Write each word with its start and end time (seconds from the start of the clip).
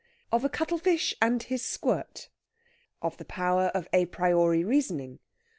OF 0.31 0.43
A 0.43 0.49
CUTTLE 0.49 0.79
FISH 0.79 1.13
AND 1.21 1.43
HIS 1.43 1.63
SQUIRT. 1.63 2.29
OF 3.03 3.17
THE 3.17 3.25
POWER 3.25 3.65
OF 3.75 3.87
A 3.93 4.07
PRIORI 4.07 4.63
REASONING. 4.65 5.19